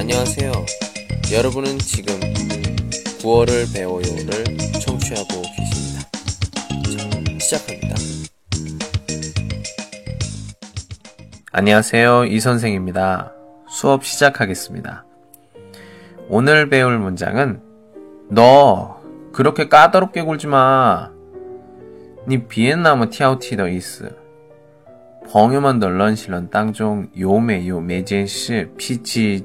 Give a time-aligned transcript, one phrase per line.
[0.00, 0.52] 안녕하세요.
[1.32, 2.14] 여러분은 지금
[3.20, 4.44] 9월을 배워요를
[4.80, 6.08] 청취하고 계십니다.
[6.96, 7.94] 자, 시작합니다.
[11.52, 12.26] 안녕하세요.
[12.26, 13.32] 이 선생입니다.
[13.68, 15.04] 수업 시작하겠습니다.
[16.28, 17.60] 오늘 배울 문장은
[18.30, 19.00] 너
[19.32, 21.10] 그렇게 까다롭게 굴지 마.
[22.28, 24.26] 니 비엔나무 티아우티 더 이스.
[25.28, 29.44] 朋友们的人喜人当中有没有每件事脾气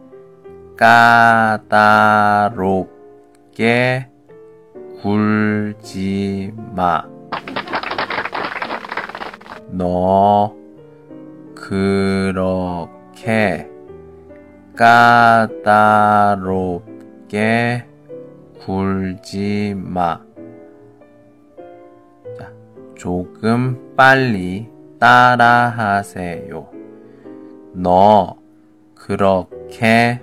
[2.41, 4.07] 까다롭게
[5.03, 7.07] 굴지 마.
[9.69, 10.55] 너
[11.53, 12.79] 그렇게
[14.75, 15.75] 까다롭게
[18.65, 20.19] 굴지 마.
[22.39, 22.51] 자,
[22.95, 24.67] 조금 빨리
[24.97, 26.67] 따라하세요.
[27.75, 28.35] 너
[28.95, 30.19] 그렇게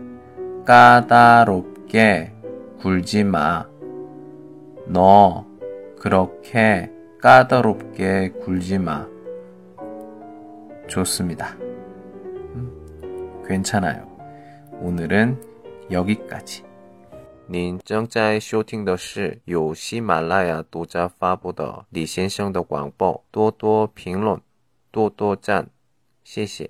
[0.68, 2.34] 까다롭게
[2.80, 3.68] 굴지 마.
[4.88, 5.46] 너
[5.98, 9.08] 그렇게 까다롭게 굴지 마.
[10.88, 11.56] 좋습니다.
[11.60, 14.08] 음, 괜찮아요.
[14.82, 15.42] 오늘은
[15.90, 16.64] 여기까지.
[17.46, 24.40] 您正在收听的是由喜马拉雅独家发布的李先生的广播，多多评论。
[24.92, 25.68] 多多赞，
[26.24, 26.70] 谢谢。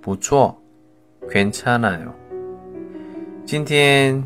[0.00, 0.56] 不错,
[1.30, 2.12] 괜찮아요.
[3.46, 4.22] 今天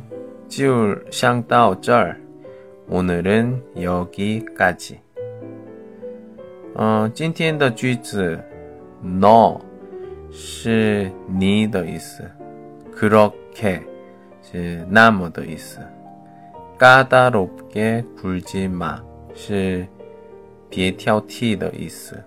[0.48, 2.16] 就上到这儿.
[2.88, 5.00] 오늘은 여기까지.
[6.74, 8.42] 어, 今天的句子
[9.02, 9.60] 너
[10.30, 12.24] 是你的意思.
[12.94, 13.82] 그렇게
[14.42, 15.78] 是那么的意思.
[16.78, 19.02] 까다롭게 굴지 마.
[19.34, 19.86] 是
[20.70, 22.22] 别挑剔的意思.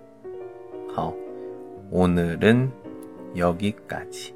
[0.94, 1.14] 好,
[1.90, 2.70] 오늘은
[3.35, 4.35] 여기까지.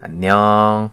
[0.00, 0.90] 안녕.